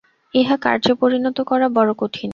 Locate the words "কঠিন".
1.97-2.29